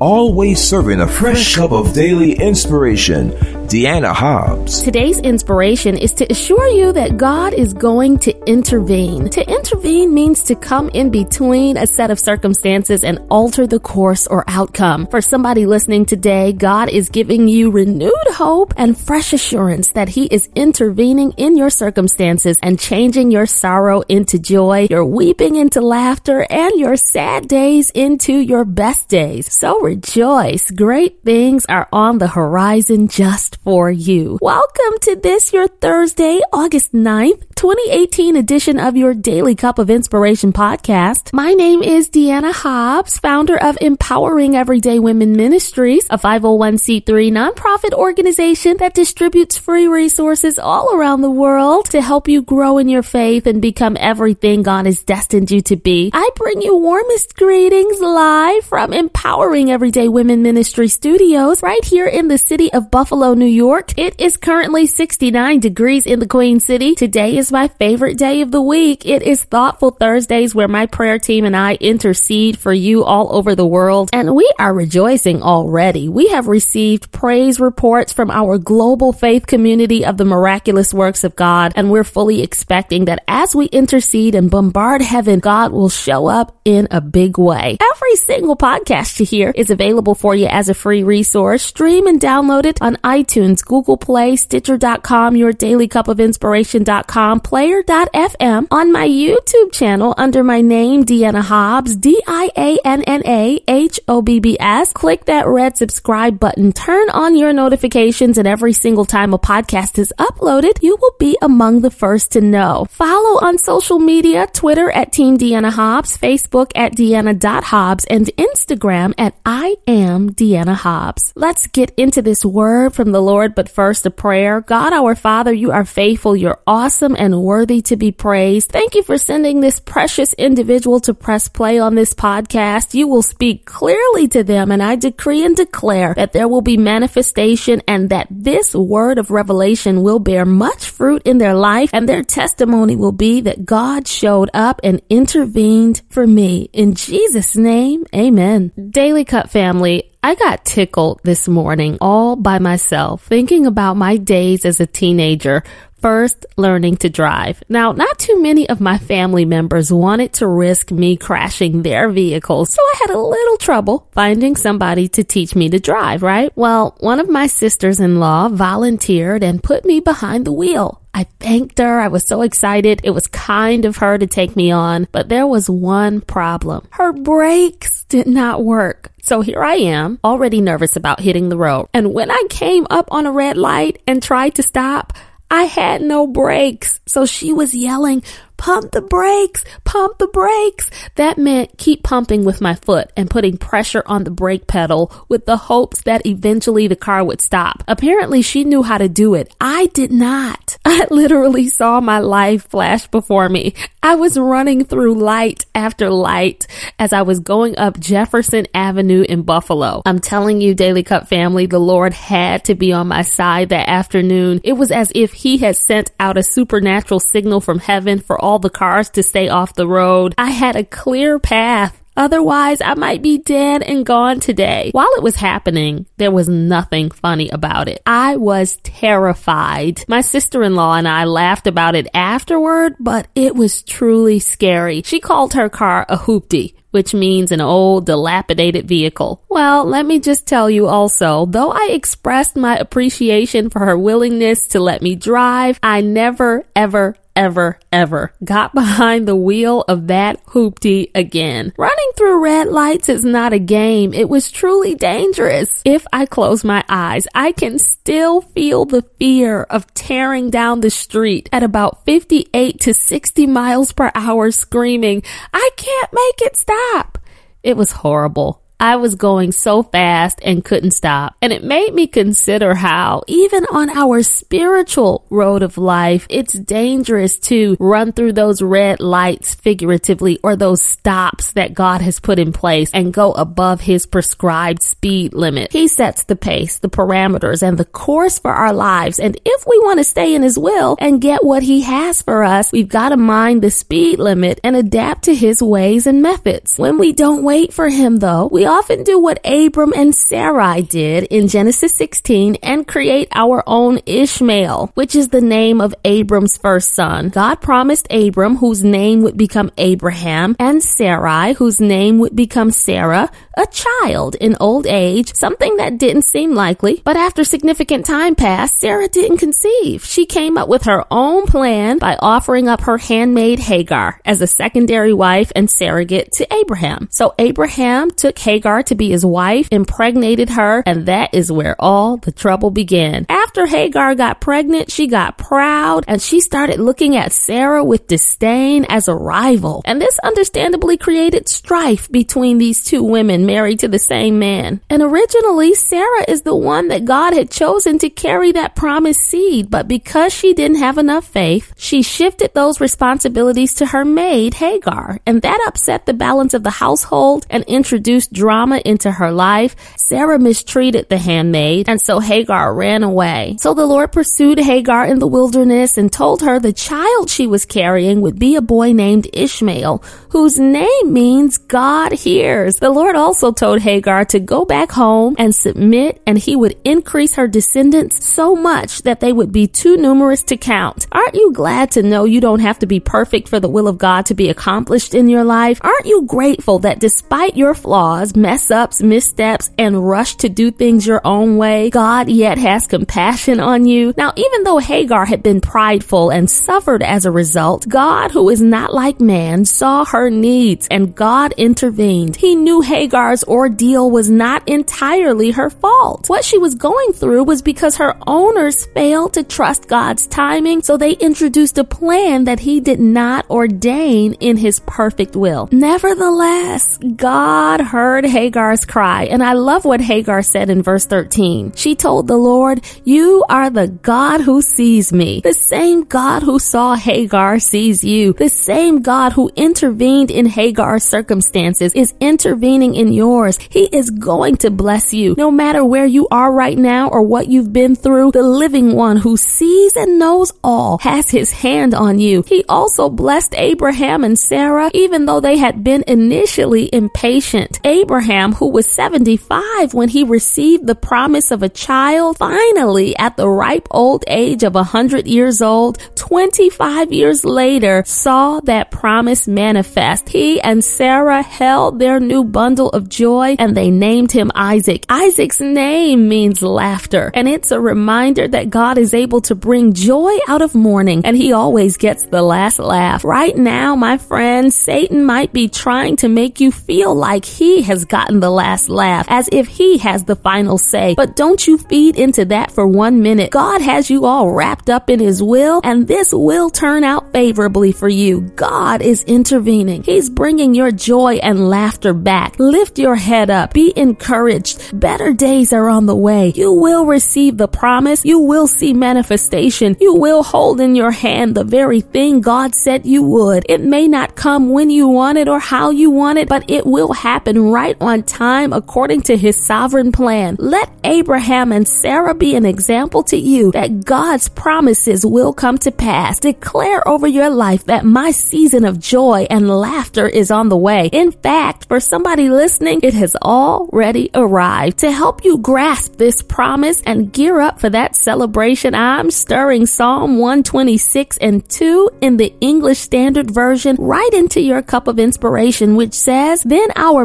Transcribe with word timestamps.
always 0.00 0.62
serving 0.62 1.00
a 1.00 1.06
fresh 1.06 1.54
cup 1.54 1.72
of 1.72 1.92
daily 1.92 2.32
inspiration. 2.32 3.32
Dianna 3.70 4.12
Hobbs. 4.12 4.82
Today's 4.82 5.20
inspiration 5.20 5.96
is 5.96 6.12
to 6.14 6.26
assure 6.28 6.66
you 6.70 6.92
that 6.92 7.16
God 7.16 7.54
is 7.54 7.72
going 7.72 8.18
to 8.18 8.36
intervene. 8.44 9.28
To 9.30 9.48
intervene 9.48 10.12
means 10.12 10.42
to 10.44 10.56
come 10.56 10.88
in 10.88 11.10
between 11.10 11.76
a 11.76 11.86
set 11.86 12.10
of 12.10 12.18
circumstances 12.18 13.04
and 13.04 13.20
alter 13.30 13.68
the 13.68 13.78
course 13.78 14.26
or 14.26 14.42
outcome. 14.48 15.06
For 15.06 15.20
somebody 15.20 15.66
listening 15.66 16.04
today, 16.04 16.52
God 16.52 16.88
is 16.88 17.10
giving 17.10 17.46
you 17.46 17.70
renewed 17.70 18.12
hope 18.32 18.74
and 18.76 18.98
fresh 18.98 19.32
assurance 19.32 19.92
that 19.92 20.08
He 20.08 20.26
is 20.26 20.48
intervening 20.56 21.30
in 21.36 21.56
your 21.56 21.70
circumstances 21.70 22.58
and 22.64 22.76
changing 22.76 23.30
your 23.30 23.46
sorrow 23.46 24.00
into 24.08 24.40
joy, 24.40 24.88
your 24.90 25.04
weeping 25.04 25.54
into 25.54 25.80
laughter, 25.80 26.44
and 26.50 26.72
your 26.74 26.96
sad 26.96 27.46
days 27.46 27.90
into 27.90 28.32
your 28.32 28.64
best 28.64 29.08
days. 29.08 29.52
So 29.56 29.89
rejoice. 29.90 30.70
Great 30.70 31.20
things 31.24 31.66
are 31.66 31.88
on 31.92 32.18
the 32.18 32.28
horizon 32.28 33.08
just 33.08 33.58
for 33.64 33.90
you. 33.90 34.38
Welcome 34.40 34.94
to 35.02 35.16
this, 35.16 35.52
your 35.52 35.66
Thursday, 35.66 36.38
August 36.52 36.92
9th, 36.92 37.42
2018 37.56 38.36
edition 38.36 38.78
of 38.78 38.96
your 38.96 39.14
Daily 39.14 39.56
Cup 39.56 39.80
of 39.80 39.90
Inspiration 39.90 40.52
podcast. 40.52 41.32
My 41.32 41.52
name 41.54 41.82
is 41.82 42.08
Dianna 42.08 42.52
Hobbs, 42.52 43.18
founder 43.18 43.58
of 43.60 43.76
Empowering 43.80 44.54
Everyday 44.54 45.00
Women 45.00 45.32
Ministries, 45.36 46.06
a 46.08 46.16
501c3 46.16 47.04
nonprofit 47.40 47.92
organization 47.92 48.76
that 48.78 48.94
distributes 48.94 49.58
free 49.58 49.88
resources 49.88 50.58
all 50.58 50.94
around 50.94 51.20
the 51.22 51.30
world 51.30 51.86
to 51.86 52.00
help 52.00 52.28
you 52.28 52.42
grow 52.42 52.78
in 52.78 52.88
your 52.88 53.02
faith 53.02 53.48
and 53.48 53.60
become 53.60 53.96
everything 53.98 54.62
God 54.62 54.86
has 54.86 55.02
destined 55.02 55.50
you 55.50 55.60
to 55.62 55.76
be. 55.76 56.10
I 56.14 56.30
bring 56.36 56.62
you 56.62 56.76
warmest 56.76 57.34
greetings 57.34 57.98
live 58.00 58.64
from 58.64 58.92
Empowering 58.92 59.72
Everyday 59.72 59.79
Women 59.80 60.42
Ministry 60.42 60.88
Studios 60.88 61.62
right 61.62 61.82
here 61.82 62.06
in 62.06 62.28
the 62.28 62.36
city 62.36 62.70
of 62.70 62.90
Buffalo, 62.90 63.32
New 63.32 63.46
York. 63.46 63.98
It 63.98 64.20
is 64.20 64.36
currently 64.36 64.86
69 64.86 65.58
degrees 65.58 66.04
in 66.04 66.18
the 66.18 66.26
Queen 66.26 66.60
City. 66.60 66.94
Today 66.94 67.38
is 67.38 67.50
my 67.50 67.68
favorite 67.68 68.18
day 68.18 68.42
of 68.42 68.50
the 68.50 68.60
week. 68.60 69.06
It 69.06 69.22
is 69.22 69.42
Thoughtful 69.42 69.92
Thursdays 69.92 70.54
where 70.54 70.68
my 70.68 70.84
prayer 70.84 71.18
team 71.18 71.46
and 71.46 71.56
I 71.56 71.76
intercede 71.76 72.58
for 72.58 72.74
you 72.74 73.04
all 73.04 73.34
over 73.34 73.54
the 73.54 73.64
world. 73.64 74.10
And 74.12 74.34
we 74.34 74.52
are 74.58 74.74
rejoicing 74.74 75.42
already. 75.42 76.10
We 76.10 76.28
have 76.28 76.46
received 76.46 77.10
praise 77.10 77.58
reports 77.58 78.12
from 78.12 78.30
our 78.30 78.58
global 78.58 79.14
faith 79.14 79.46
community 79.46 80.04
of 80.04 80.18
the 80.18 80.26
miraculous 80.26 80.92
works 80.92 81.24
of 81.24 81.36
God. 81.36 81.72
And 81.74 81.90
we're 81.90 82.04
fully 82.04 82.42
expecting 82.42 83.06
that 83.06 83.24
as 83.26 83.54
we 83.54 83.64
intercede 83.66 84.34
and 84.34 84.50
bombard 84.50 85.00
heaven, 85.00 85.38
God 85.38 85.72
will 85.72 85.88
show 85.88 86.26
up 86.26 86.60
in 86.66 86.86
a 86.90 87.00
big 87.00 87.38
way. 87.38 87.78
Every 87.80 88.16
single 88.16 88.58
podcast 88.58 89.18
you 89.20 89.24
hear 89.24 89.50
is 89.56 89.69
available 89.70 90.14
for 90.14 90.34
you 90.34 90.46
as 90.46 90.68
a 90.68 90.74
free 90.74 91.02
resource. 91.02 91.62
Stream 91.62 92.06
and 92.06 92.20
download 92.20 92.64
it 92.64 92.80
on 92.82 92.96
iTunes, 92.96 93.64
Google 93.64 93.96
Play, 93.96 94.36
Stitcher.com, 94.36 95.36
your 95.36 95.52
daily 95.52 95.88
cup 95.88 96.08
of 96.08 96.20
inspiration.com 96.20 97.40
player.fm, 97.40 98.66
on 98.70 98.92
my 98.92 99.08
YouTube 99.08 99.72
channel 99.72 100.14
under 100.16 100.42
my 100.42 100.60
name, 100.60 101.04
Dianna 101.04 101.42
Hobbs, 101.42 101.96
D-I-A-N-N-A-H-O-B-B-S. 101.96 104.92
Click 104.92 105.24
that 105.26 105.46
red 105.46 105.76
subscribe 105.76 106.40
button, 106.40 106.72
turn 106.72 107.10
on 107.10 107.36
your 107.36 107.52
notifications, 107.52 108.38
and 108.38 108.48
every 108.48 108.72
single 108.72 109.04
time 109.04 109.34
a 109.34 109.38
podcast 109.38 109.98
is 109.98 110.12
uploaded, 110.18 110.82
you 110.82 110.96
will 111.00 111.14
be 111.18 111.36
among 111.42 111.80
the 111.80 111.90
first 111.90 112.32
to 112.32 112.40
know. 112.40 112.86
Follow 112.90 113.44
on 113.44 113.58
social 113.58 113.98
media, 113.98 114.46
Twitter 114.52 114.90
at 114.90 115.12
Team 115.12 115.38
Dianna 115.38 115.70
Hobbs, 115.70 116.16
Facebook 116.16 116.72
at 116.74 116.92
Dianna.Hobbs, 116.92 118.04
and 118.06 118.26
Instagram 118.36 119.14
at 119.18 119.34
I 119.44 119.59
am 119.86 120.30
Dianna 120.30 120.74
Hobbs. 120.74 121.32
Let's 121.34 121.66
get 121.68 121.90
into 121.96 122.20
this 122.20 122.44
word 122.44 122.94
from 122.94 123.12
the 123.12 123.22
Lord, 123.22 123.54
but 123.54 123.70
first 123.70 124.04
a 124.04 124.10
prayer. 124.10 124.60
God, 124.60 124.92
our 124.92 125.14
Father, 125.14 125.52
you 125.52 125.70
are 125.72 125.86
faithful, 125.86 126.36
you're 126.36 126.60
awesome, 126.66 127.16
and 127.18 127.30
and 127.32 127.42
worthy 127.42 127.80
to 127.82 127.96
be 127.96 128.10
praised. 128.10 128.70
Thank 128.70 128.94
you 128.94 129.02
for 129.02 129.16
sending 129.16 129.60
this 129.60 129.78
precious 129.78 130.34
individual 130.34 131.00
to 131.00 131.14
press 131.14 131.48
play 131.48 131.78
on 131.78 131.94
this 131.94 132.12
podcast. 132.12 132.94
You 132.94 133.06
will 133.06 133.22
speak 133.22 133.64
clearly 133.64 134.26
to 134.28 134.42
them 134.42 134.72
and 134.72 134.82
I 134.82 134.96
decree 134.96 135.44
and 135.44 135.56
declare 135.56 136.14
that 136.14 136.32
there 136.32 136.48
will 136.48 136.62
be 136.62 136.76
manifestation 136.76 137.82
and 137.86 138.10
that 138.10 138.26
this 138.30 138.74
word 138.74 139.18
of 139.18 139.30
revelation 139.30 140.02
will 140.02 140.18
bear 140.18 140.44
much 140.44 140.90
fruit 140.90 141.22
in 141.24 141.38
their 141.38 141.54
life 141.54 141.90
and 141.92 142.08
their 142.08 142.22
testimony 142.22 142.96
will 142.96 143.12
be 143.12 143.40
that 143.42 143.64
God 143.64 144.08
showed 144.08 144.50
up 144.52 144.80
and 144.82 145.00
intervened 145.08 146.02
for 146.08 146.26
me. 146.26 146.68
In 146.72 146.94
Jesus 146.94 147.56
name, 147.56 148.06
amen. 148.14 148.72
Daily 148.90 149.24
Family, 149.48 150.10
I 150.22 150.34
got 150.34 150.66
tickled 150.66 151.20
this 151.22 151.48
morning 151.48 151.96
all 152.02 152.36
by 152.36 152.58
myself 152.58 153.24
thinking 153.24 153.64
about 153.64 153.96
my 153.96 154.18
days 154.18 154.66
as 154.66 154.80
a 154.80 154.86
teenager 154.86 155.62
first 156.00 156.46
learning 156.56 156.96
to 156.96 157.10
drive. 157.10 157.62
Now, 157.68 157.92
not 157.92 158.18
too 158.18 158.40
many 158.42 158.68
of 158.68 158.80
my 158.80 158.98
family 158.98 159.44
members 159.44 159.92
wanted 159.92 160.32
to 160.34 160.46
risk 160.46 160.90
me 160.90 161.16
crashing 161.16 161.82
their 161.82 162.08
vehicles, 162.10 162.72
so 162.72 162.80
I 162.80 162.94
had 163.00 163.10
a 163.10 163.18
little 163.18 163.56
trouble 163.56 164.08
finding 164.12 164.56
somebody 164.56 165.08
to 165.08 165.24
teach 165.24 165.54
me 165.54 165.68
to 165.70 165.78
drive, 165.78 166.22
right? 166.22 166.52
Well, 166.56 166.96
one 167.00 167.20
of 167.20 167.28
my 167.28 167.46
sisters-in-law 167.46 168.48
volunteered 168.50 169.42
and 169.42 169.62
put 169.62 169.84
me 169.84 170.00
behind 170.00 170.46
the 170.46 170.52
wheel. 170.52 171.00
I 171.12 171.24
thanked 171.40 171.78
her. 171.78 172.00
I 172.00 172.08
was 172.08 172.26
so 172.26 172.42
excited. 172.42 173.00
It 173.02 173.10
was 173.10 173.26
kind 173.26 173.84
of 173.84 173.96
her 173.96 174.16
to 174.16 174.26
take 174.26 174.54
me 174.56 174.70
on, 174.70 175.08
but 175.12 175.28
there 175.28 175.46
was 175.46 175.68
one 175.68 176.20
problem. 176.20 176.86
Her 176.90 177.12
brakes 177.12 178.04
did 178.04 178.26
not 178.26 178.64
work. 178.64 179.10
So 179.30 179.42
here 179.42 179.62
I 179.62 179.74
am, 179.76 180.18
already 180.24 180.60
nervous 180.60 180.96
about 180.96 181.20
hitting 181.20 181.50
the 181.50 181.56
road. 181.56 181.86
And 181.94 182.12
when 182.12 182.32
I 182.32 182.42
came 182.50 182.84
up 182.90 183.12
on 183.12 183.26
a 183.26 183.30
red 183.30 183.56
light 183.56 184.02
and 184.04 184.20
tried 184.20 184.56
to 184.56 184.64
stop, 184.64 185.12
I 185.48 185.62
had 185.62 186.02
no 186.02 186.26
brakes. 186.26 186.98
So 187.06 187.26
she 187.26 187.52
was 187.52 187.72
yelling, 187.72 188.24
pump 188.60 188.92
the 188.92 189.00
brakes, 189.00 189.64
pump 189.84 190.18
the 190.18 190.26
brakes. 190.28 190.90
That 191.16 191.38
meant 191.38 191.78
keep 191.78 192.02
pumping 192.02 192.44
with 192.44 192.60
my 192.60 192.74
foot 192.74 193.10
and 193.16 193.30
putting 193.30 193.56
pressure 193.56 194.02
on 194.04 194.24
the 194.24 194.30
brake 194.30 194.66
pedal 194.66 195.10
with 195.30 195.46
the 195.46 195.56
hopes 195.56 196.02
that 196.02 196.26
eventually 196.26 196.86
the 196.86 196.94
car 196.94 197.24
would 197.24 197.40
stop. 197.40 197.82
Apparently 197.88 198.42
she 198.42 198.64
knew 198.64 198.82
how 198.82 198.98
to 198.98 199.08
do 199.08 199.34
it. 199.34 199.54
I 199.60 199.86
did 199.86 200.12
not. 200.12 200.76
I 200.84 201.06
literally 201.10 201.68
saw 201.68 202.00
my 202.02 202.18
life 202.18 202.68
flash 202.68 203.06
before 203.08 203.48
me. 203.48 203.74
I 204.02 204.16
was 204.16 204.38
running 204.38 204.84
through 204.84 205.14
light 205.14 205.64
after 205.74 206.10
light 206.10 206.66
as 206.98 207.14
I 207.14 207.22
was 207.22 207.40
going 207.40 207.78
up 207.78 207.98
Jefferson 207.98 208.66
Avenue 208.74 209.24
in 209.26 209.42
Buffalo. 209.42 210.02
I'm 210.04 210.18
telling 210.18 210.60
you, 210.60 210.74
Daily 210.74 211.02
Cup 211.02 211.28
family, 211.28 211.64
the 211.64 211.78
Lord 211.78 212.12
had 212.12 212.66
to 212.66 212.74
be 212.74 212.92
on 212.92 213.08
my 213.08 213.22
side 213.22 213.70
that 213.70 213.88
afternoon. 213.88 214.60
It 214.64 214.74
was 214.74 214.90
as 214.90 215.10
if 215.14 215.32
he 215.32 215.56
had 215.56 215.76
sent 215.76 216.10
out 216.20 216.36
a 216.36 216.42
supernatural 216.42 217.20
signal 217.20 217.62
from 217.62 217.78
heaven 217.78 218.20
for 218.20 218.38
all 218.38 218.49
all 218.50 218.58
the 218.58 218.68
cars 218.68 219.08
to 219.10 219.22
stay 219.22 219.48
off 219.48 219.74
the 219.74 219.86
road. 219.86 220.34
I 220.36 220.50
had 220.50 220.74
a 220.74 220.84
clear 220.84 221.38
path 221.38 221.96
Otherwise, 222.16 222.82
I 222.82 222.94
might 222.94 223.22
be 223.22 223.38
dead 223.38 223.82
and 223.82 224.04
gone 224.04 224.40
today. 224.40 224.90
While 224.92 225.08
it 225.16 225.22
was 225.22 225.36
happening, 225.36 226.06
there 226.18 226.30
was 226.30 226.50
nothing 226.50 227.10
funny 227.10 227.48
about 227.48 227.88
it. 227.88 228.02
I 228.04 228.36
was 228.36 228.76
terrified. 228.82 230.04
My 230.06 230.20
sister-in-law 230.20 230.96
and 230.96 231.08
I 231.08 231.24
laughed 231.24 231.66
about 231.66 231.94
it 231.94 232.08
afterward, 232.12 232.96
but 233.00 233.28
it 233.34 233.54
was 233.54 233.82
truly 233.82 234.38
scary. 234.38 235.00
She 235.02 235.20
called 235.20 235.54
her 235.54 235.70
car 235.70 236.04
a 236.08 236.18
hoopty 236.18 236.74
which 236.90 237.14
means 237.14 237.52
an 237.52 237.60
old, 237.60 238.06
dilapidated 238.06 238.88
vehicle. 238.88 239.44
Well, 239.48 239.84
let 239.84 240.04
me 240.04 240.18
just 240.18 240.46
tell 240.46 240.68
you 240.68 240.88
also, 240.88 241.46
though 241.46 241.70
I 241.70 241.90
expressed 241.92 242.56
my 242.56 242.76
appreciation 242.76 243.70
for 243.70 243.78
her 243.86 243.96
willingness 243.96 244.66
to 244.68 244.80
let 244.80 245.00
me 245.00 245.14
drive, 245.14 245.78
I 245.82 246.00
never, 246.00 246.66
ever, 246.74 247.14
ever, 247.36 247.78
ever 247.92 248.32
got 248.42 248.74
behind 248.74 249.26
the 249.26 249.36
wheel 249.36 249.82
of 249.88 250.08
that 250.08 250.44
hoopty 250.46 251.10
again. 251.14 251.72
Running 251.78 252.10
through 252.16 252.42
red 252.42 252.68
lights 252.68 253.08
is 253.08 253.24
not 253.24 253.52
a 253.52 253.58
game. 253.58 254.12
It 254.12 254.28
was 254.28 254.50
truly 254.50 254.94
dangerous. 254.94 255.82
If 255.84 256.06
I 256.12 256.26
close 256.26 256.64
my 256.64 256.84
eyes, 256.88 257.26
I 257.34 257.52
can 257.52 257.78
still 257.78 258.40
feel 258.40 258.84
the 258.84 259.02
fear 259.18 259.62
of 259.64 259.92
tearing 259.94 260.50
down 260.50 260.80
the 260.80 260.90
street 260.90 261.48
at 261.52 261.62
about 261.62 262.04
58 262.04 262.80
to 262.80 262.94
60 262.94 263.46
miles 263.46 263.92
per 263.92 264.10
hour 264.14 264.50
screaming, 264.50 265.22
I 265.52 265.70
can't 265.76 266.12
make 266.12 266.46
it 266.46 266.56
stop. 266.56 267.18
It 267.62 267.76
was 267.76 267.92
horrible. 267.92 268.62
I 268.80 268.96
was 268.96 269.14
going 269.14 269.52
so 269.52 269.82
fast 269.82 270.40
and 270.42 270.64
couldn't 270.64 270.92
stop. 270.92 271.36
And 271.42 271.52
it 271.52 271.62
made 271.62 271.92
me 271.92 272.06
consider 272.06 272.74
how, 272.74 273.22
even 273.26 273.66
on 273.70 273.90
our 273.90 274.22
spiritual 274.22 275.26
road 275.28 275.62
of 275.62 275.76
life, 275.76 276.26
it's 276.30 276.58
dangerous 276.58 277.38
to 277.40 277.76
run 277.78 278.12
through 278.12 278.32
those 278.32 278.62
red 278.62 279.00
lights 279.00 279.54
figuratively 279.54 280.38
or 280.42 280.56
those 280.56 280.82
stops 280.82 281.52
that 281.52 281.74
God 281.74 282.00
has 282.00 282.20
put 282.20 282.38
in 282.38 282.54
place 282.54 282.90
and 282.94 283.12
go 283.12 283.32
above 283.32 283.82
his 283.82 284.06
prescribed 284.06 284.82
speed 284.82 285.34
limit. 285.34 285.72
He 285.72 285.86
sets 285.86 286.24
the 286.24 286.36
pace, 286.36 286.78
the 286.78 286.88
parameters, 286.88 287.62
and 287.62 287.76
the 287.76 287.84
course 287.84 288.38
for 288.38 288.52
our 288.52 288.72
lives. 288.72 289.18
And 289.18 289.38
if 289.44 289.66
we 289.66 289.78
want 289.80 289.98
to 289.98 290.04
stay 290.04 290.34
in 290.34 290.42
his 290.42 290.58
will 290.58 290.96
and 290.98 291.20
get 291.20 291.44
what 291.44 291.62
he 291.62 291.82
has 291.82 292.22
for 292.22 292.42
us, 292.42 292.72
we've 292.72 292.88
got 292.88 293.10
to 293.10 293.18
mind 293.18 293.60
the 293.60 293.70
speed 293.70 294.18
limit 294.18 294.58
and 294.64 294.74
adapt 294.74 295.24
to 295.24 295.34
his 295.34 295.62
ways 295.62 296.06
and 296.06 296.22
methods. 296.22 296.78
When 296.78 296.96
we 296.96 297.12
don't 297.12 297.44
wait 297.44 297.74
for 297.74 297.90
him 297.90 298.16
though, 298.16 298.46
we 298.46 298.69
often 298.70 299.02
do 299.02 299.18
what 299.18 299.44
Abram 299.44 299.92
and 299.96 300.14
Sarai 300.14 300.82
did 300.82 301.24
in 301.24 301.48
Genesis 301.48 301.92
16 301.96 302.54
and 302.62 302.86
create 302.86 303.26
our 303.32 303.64
own 303.66 303.98
Ishmael, 304.06 304.92
which 304.94 305.16
is 305.16 305.30
the 305.30 305.40
name 305.40 305.80
of 305.80 305.92
Abram's 306.04 306.56
first 306.56 306.94
son. 306.94 307.30
God 307.30 307.56
promised 307.56 308.06
Abram, 308.12 308.56
whose 308.56 308.84
name 308.84 309.22
would 309.22 309.36
become 309.36 309.72
Abraham, 309.76 310.54
and 310.60 310.80
Sarai, 310.80 311.54
whose 311.54 311.80
name 311.80 312.20
would 312.20 312.36
become 312.36 312.70
Sarah, 312.70 313.28
a 313.56 313.66
child 313.66 314.36
in 314.36 314.56
old 314.60 314.86
age, 314.86 315.34
something 315.34 315.76
that 315.78 315.98
didn't 315.98 316.22
seem 316.22 316.54
likely. 316.54 317.02
But 317.04 317.16
after 317.16 317.42
significant 317.42 318.06
time 318.06 318.36
passed, 318.36 318.76
Sarah 318.76 319.08
didn't 319.08 319.38
conceive. 319.38 320.04
She 320.04 320.26
came 320.26 320.56
up 320.56 320.68
with 320.68 320.84
her 320.84 321.04
own 321.10 321.46
plan 321.46 321.98
by 321.98 322.16
offering 322.20 322.68
up 322.68 322.82
her 322.82 322.98
handmaid 322.98 323.58
Hagar 323.58 324.20
as 324.24 324.40
a 324.40 324.46
secondary 324.46 325.12
wife 325.12 325.50
and 325.56 325.68
surrogate 325.68 326.30
to 326.34 326.54
Abraham. 326.54 327.08
So 327.10 327.34
Abraham 327.36 328.12
took 328.12 328.38
Hagar 328.38 328.59
to 328.60 328.94
be 328.94 329.10
his 329.10 329.24
wife, 329.24 329.68
impregnated 329.70 330.50
her, 330.50 330.82
and 330.86 331.06
that 331.06 331.34
is 331.34 331.50
where 331.50 331.76
all 331.78 332.16
the 332.18 332.32
trouble 332.32 332.70
began. 332.70 333.26
After 333.28 333.66
Hagar 333.66 334.14
got 334.14 334.40
pregnant, 334.40 334.90
she 334.90 335.06
got 335.06 335.38
proud 335.38 336.04
and 336.06 336.20
she 336.20 336.40
started 336.40 336.78
looking 336.78 337.16
at 337.16 337.32
Sarah 337.32 337.84
with 337.84 338.06
disdain 338.06 338.84
as 338.88 339.08
a 339.08 339.14
rival. 339.14 339.82
And 339.84 340.00
this 340.00 340.18
understandably 340.20 340.96
created 340.96 341.48
strife 341.48 342.10
between 342.10 342.58
these 342.58 342.84
two 342.84 343.02
women 343.02 343.46
married 343.46 343.80
to 343.80 343.88
the 343.88 343.98
same 343.98 344.38
man. 344.38 344.80
And 344.90 345.02
originally, 345.02 345.74
Sarah 345.74 346.24
is 346.28 346.42
the 346.42 346.54
one 346.54 346.88
that 346.88 347.04
God 347.04 347.32
had 347.32 347.50
chosen 347.50 347.98
to 347.98 348.10
carry 348.10 348.52
that 348.52 348.76
promised 348.76 349.22
seed, 349.22 349.70
but 349.70 349.88
because 349.88 350.32
she 350.32 350.52
didn't 350.52 350.78
have 350.78 350.98
enough 350.98 351.26
faith, 351.26 351.72
she 351.76 352.02
shifted 352.02 352.52
those 352.54 352.80
responsibilities 352.80 353.74
to 353.74 353.86
her 353.86 354.04
maid, 354.04 354.54
Hagar, 354.54 355.18
and 355.26 355.42
that 355.42 355.64
upset 355.66 356.06
the 356.06 356.14
balance 356.14 356.54
of 356.54 356.62
the 356.62 356.70
household 356.70 357.46
and 357.48 357.64
introduced 357.64 358.32
drama 358.32 358.49
into 358.84 359.10
her 359.10 359.30
life. 359.30 359.76
Sarah 360.08 360.38
mistreated 360.38 361.08
the 361.08 361.18
handmaid, 361.18 361.88
and 361.88 362.00
so 362.00 362.18
Hagar 362.18 362.74
ran 362.74 363.02
away. 363.02 363.56
So 363.60 363.74
the 363.74 363.86
Lord 363.86 364.12
pursued 364.12 364.58
Hagar 364.58 365.06
in 365.06 365.18
the 365.18 365.26
wilderness 365.26 365.96
and 365.96 366.12
told 366.12 366.42
her 366.42 366.58
the 366.58 366.72
child 366.72 367.30
she 367.30 367.46
was 367.46 367.64
carrying 367.64 368.20
would 368.20 368.38
be 368.38 368.56
a 368.56 368.60
boy 368.60 368.92
named 368.92 369.28
Ishmael, 369.32 370.02
whose 370.30 370.58
name 370.58 371.12
means 371.12 371.58
God 371.58 372.12
hears. 372.12 372.76
The 372.76 372.90
Lord 372.90 373.16
also 373.16 373.52
told 373.52 373.80
Hagar 373.80 374.24
to 374.26 374.40
go 374.40 374.64
back 374.64 374.90
home 374.90 375.36
and 375.38 375.54
submit, 375.54 376.20
and 376.26 376.38
he 376.38 376.56
would 376.56 376.78
increase 376.84 377.34
her 377.34 377.46
descendants 377.46 378.26
so 378.26 378.56
much 378.56 379.02
that 379.02 379.20
they 379.20 379.32
would 379.32 379.52
be 379.52 379.66
too 379.66 379.96
numerous 379.96 380.42
to 380.44 380.56
count. 380.56 381.06
Aren't 381.12 381.34
you 381.34 381.52
glad 381.52 381.92
to 381.92 382.02
know 382.02 382.24
you 382.24 382.40
don't 382.40 382.60
have 382.60 382.80
to 382.80 382.86
be 382.86 383.00
perfect 383.00 383.48
for 383.48 383.60
the 383.60 383.68
will 383.68 383.88
of 383.88 383.98
God 383.98 384.26
to 384.26 384.34
be 384.34 384.48
accomplished 384.48 385.14
in 385.14 385.28
your 385.28 385.44
life? 385.44 385.80
Aren't 385.82 386.06
you 386.06 386.22
grateful 386.22 386.80
that 386.80 387.00
despite 387.00 387.56
your 387.56 387.74
flaws, 387.74 388.34
mess 388.40 388.70
ups, 388.70 389.02
missteps, 389.02 389.70
and 389.78 390.08
rush 390.08 390.36
to 390.36 390.48
do 390.48 390.70
things 390.70 391.06
your 391.06 391.20
own 391.24 391.56
way, 391.56 391.90
God 391.90 392.28
yet 392.28 392.58
has 392.58 392.86
compassion 392.86 393.60
on 393.60 393.86
you? 393.86 394.14
Now, 394.16 394.32
even 394.36 394.64
though 394.64 394.78
Hagar 394.78 395.26
had 395.26 395.42
been 395.42 395.60
prideful 395.60 396.30
and 396.30 396.50
suffered 396.50 397.02
as 397.02 397.24
a 397.24 397.30
result, 397.30 397.88
God, 397.88 398.30
who 398.30 398.48
is 398.48 398.60
not 398.60 398.94
like 398.94 399.20
man, 399.20 399.64
saw 399.64 400.04
her 400.04 400.30
needs 400.30 400.88
and 400.90 401.14
God 401.14 401.52
intervened. 401.56 402.36
He 402.36 402.54
knew 402.56 402.80
Hagar's 402.80 403.44
ordeal 403.44 404.10
was 404.10 404.30
not 404.30 404.68
entirely 404.68 405.50
her 405.52 405.70
fault. 405.70 406.28
What 406.28 406.44
she 406.44 406.58
was 406.58 406.74
going 406.74 407.12
through 407.12 407.44
was 407.44 407.62
because 407.62 407.96
her 407.96 408.16
owners 408.26 408.86
failed 408.86 409.34
to 409.34 409.44
trust 409.44 409.88
God's 409.88 410.26
timing, 410.26 410.82
so 410.82 410.96
they 410.96 411.12
introduced 411.12 411.78
a 411.78 411.84
plan 411.84 412.44
that 412.44 412.60
he 412.60 412.80
did 412.80 413.00
not 413.00 413.48
ordain 413.50 414.34
in 414.34 414.56
his 414.56 414.80
perfect 414.80 415.36
will. 415.36 415.68
Nevertheless, 415.72 416.98
God 417.16 417.80
heard 417.80 418.19
Hagar's 418.24 418.84
cry, 418.84 419.24
and 419.24 419.42
I 419.42 419.54
love 419.54 419.84
what 419.84 420.00
Hagar 420.00 420.42
said 420.42 420.70
in 420.70 420.82
verse 420.82 421.06
13. 421.06 421.72
She 421.74 421.94
told 421.94 422.26
the 422.26 422.36
Lord, 422.36 422.80
You 423.04 423.44
are 423.48 423.70
the 423.70 423.88
God 423.88 424.40
who 424.40 424.62
sees 424.62 425.12
me. 425.12 425.40
The 425.40 425.52
same 425.52 426.04
God 426.04 426.42
who 426.42 426.58
saw 426.58 426.94
Hagar 426.94 427.58
sees 427.58 428.04
you. 428.04 428.32
The 428.34 428.48
same 428.48 429.02
God 429.02 429.32
who 429.32 429.50
intervened 429.56 430.30
in 430.30 430.46
Hagar's 430.46 431.04
circumstances 431.04 431.92
is 431.94 432.14
intervening 432.20 432.94
in 432.94 433.12
yours. 433.12 433.58
He 433.70 433.84
is 433.92 434.10
going 434.10 434.56
to 434.58 434.70
bless 434.70 435.12
you. 435.12 435.34
No 435.36 435.50
matter 435.50 435.84
where 435.84 436.06
you 436.06 436.28
are 436.30 436.52
right 436.52 436.78
now 436.78 437.08
or 437.08 437.22
what 437.22 437.48
you've 437.48 437.72
been 437.72 437.96
through, 437.96 438.32
the 438.32 438.42
living 438.42 438.94
one 438.94 439.16
who 439.16 439.36
sees 439.36 439.96
and 439.96 440.18
knows 440.18 440.52
all 440.62 440.98
has 440.98 441.30
his 441.30 441.52
hand 441.52 441.94
on 441.94 442.18
you. 442.18 442.42
He 442.46 442.64
also 442.68 443.08
blessed 443.08 443.54
Abraham 443.56 444.24
and 444.24 444.38
Sarah, 444.38 444.90
even 444.94 445.26
though 445.26 445.40
they 445.40 445.56
had 445.56 445.82
been 445.84 446.04
initially 446.06 446.90
impatient. 446.92 447.80
Abraham, 447.84 448.09
who 448.10 448.68
was 448.68 448.86
75 448.86 449.94
when 449.94 450.08
he 450.08 450.24
received 450.24 450.86
the 450.86 450.96
promise 450.96 451.52
of 451.52 451.62
a 451.62 451.68
child, 451.68 452.38
finally 452.38 453.16
at 453.16 453.36
the 453.36 453.48
ripe 453.48 453.86
old 453.92 454.24
age 454.26 454.64
of 454.64 454.74
100 454.74 455.28
years 455.28 455.62
old, 455.62 455.98
25 456.16 457.12
years 457.12 457.44
later, 457.44 458.02
saw 458.04 458.58
that 458.60 458.90
promise 458.90 459.46
manifest. 459.46 460.28
He 460.28 460.60
and 460.60 460.84
Sarah 460.84 461.42
held 461.42 462.00
their 462.00 462.18
new 462.18 462.42
bundle 462.42 462.90
of 462.90 463.08
joy 463.08 463.54
and 463.58 463.76
they 463.76 463.90
named 463.90 464.32
him 464.32 464.50
Isaac. 464.56 465.06
Isaac's 465.08 465.60
name 465.60 466.28
means 466.28 466.62
laughter 466.62 467.30
and 467.32 467.48
it's 467.48 467.70
a 467.70 467.80
reminder 467.80 468.48
that 468.48 468.70
God 468.70 468.98
is 468.98 469.14
able 469.14 469.40
to 469.42 469.54
bring 469.54 469.92
joy 469.92 470.36
out 470.48 470.62
of 470.62 470.74
mourning 470.74 471.22
and 471.24 471.36
he 471.36 471.52
always 471.52 471.96
gets 471.96 472.26
the 472.26 472.42
last 472.42 472.80
laugh. 472.80 473.24
Right 473.24 473.56
now, 473.56 473.94
my 473.94 474.18
friends, 474.18 474.74
Satan 474.74 475.24
might 475.24 475.52
be 475.52 475.68
trying 475.68 476.16
to 476.16 476.28
make 476.28 476.60
you 476.60 476.72
feel 476.72 477.14
like 477.14 477.44
he 477.44 477.82
has 477.82 477.99
gotten 478.04 478.40
the 478.40 478.50
last 478.50 478.88
laugh 478.88 479.26
as 479.28 479.48
if 479.52 479.66
he 479.66 479.98
has 479.98 480.24
the 480.24 480.36
final 480.36 480.78
say. 480.78 481.14
But 481.16 481.36
don't 481.36 481.66
you 481.66 481.78
feed 481.78 482.16
into 482.16 482.44
that 482.46 482.70
for 482.70 482.86
one 482.86 483.22
minute. 483.22 483.50
God 483.50 483.80
has 483.80 484.10
you 484.10 484.26
all 484.26 484.50
wrapped 484.50 484.90
up 484.90 485.10
in 485.10 485.20
his 485.20 485.42
will 485.42 485.80
and 485.84 486.06
this 486.06 486.32
will 486.32 486.70
turn 486.70 487.04
out 487.04 487.32
favorably 487.32 487.92
for 487.92 488.08
you. 488.08 488.42
God 488.56 489.02
is 489.02 489.24
intervening. 489.24 490.02
He's 490.02 490.30
bringing 490.30 490.74
your 490.74 490.90
joy 490.90 491.34
and 491.36 491.68
laughter 491.68 492.12
back. 492.12 492.58
Lift 492.58 492.98
your 492.98 493.16
head 493.16 493.50
up. 493.50 493.72
Be 493.72 493.92
encouraged. 493.96 494.98
Better 494.98 495.32
days 495.32 495.72
are 495.72 495.88
on 495.88 496.06
the 496.06 496.16
way. 496.16 496.52
You 496.54 496.72
will 496.72 497.06
receive 497.06 497.56
the 497.56 497.68
promise. 497.68 498.24
You 498.24 498.38
will 498.38 498.66
see 498.66 498.92
manifestation. 498.92 499.96
You 500.00 500.14
will 500.14 500.42
hold 500.42 500.80
in 500.80 500.94
your 500.94 501.10
hand 501.10 501.54
the 501.54 501.64
very 501.64 502.00
thing 502.00 502.40
God 502.40 502.74
said 502.74 503.06
you 503.06 503.22
would. 503.22 503.64
It 503.68 503.80
may 503.80 504.08
not 504.08 504.36
come 504.36 504.70
when 504.70 504.90
you 504.90 505.08
want 505.08 505.38
it 505.38 505.48
or 505.48 505.58
how 505.58 505.90
you 505.90 506.10
want 506.10 506.38
it, 506.38 506.48
but 506.48 506.68
it 506.68 506.86
will 506.86 507.12
happen 507.12 507.70
right 507.70 507.89
on 508.00 508.22
time 508.22 508.72
according 508.72 509.22
to 509.22 509.36
his 509.36 509.56
sovereign 509.56 510.12
plan. 510.12 510.56
Let 510.58 510.90
Abraham 511.04 511.72
and 511.72 511.86
Sarah 511.86 512.34
be 512.34 512.54
an 512.54 512.66
example 512.66 513.22
to 513.24 513.36
you 513.36 513.72
that 513.72 514.04
God's 514.04 514.48
promises 514.48 515.24
will 515.24 515.52
come 515.52 515.78
to 515.78 515.90
pass. 515.90 516.40
Declare 516.40 517.06
over 517.08 517.26
your 517.26 517.50
life 517.50 517.84
that 517.86 518.04
my 518.04 518.30
season 518.30 518.84
of 518.84 518.98
joy 518.98 519.46
and 519.50 519.68
laughter 519.68 520.28
is 520.28 520.50
on 520.50 520.68
the 520.68 520.76
way. 520.76 521.08
In 521.12 521.32
fact, 521.32 521.86
for 521.86 522.00
somebody 522.00 522.50
listening, 522.50 523.00
it 523.02 523.14
has 523.14 523.36
already 523.36 524.30
arrived. 524.34 524.98
To 524.98 525.10
help 525.10 525.44
you 525.44 525.58
grasp 525.58 526.16
this 526.16 526.42
promise 526.42 527.02
and 527.06 527.32
gear 527.32 527.60
up 527.60 527.80
for 527.80 527.90
that 527.90 528.16
celebration, 528.16 528.94
I'm 528.94 529.30
stirring 529.30 529.86
Psalm 529.86 530.38
126 530.38 531.38
and 531.38 531.68
2 531.68 532.10
in 532.20 532.36
the 532.36 532.54
English 532.60 532.98
Standard 532.98 533.50
Version 533.50 533.96
right 533.98 534.32
into 534.32 534.60
your 534.60 534.82
cup 534.82 535.08
of 535.08 535.18
inspiration, 535.18 535.96
which 535.96 536.14
says, 536.14 536.62
Then 536.62 536.88
our 536.96 537.24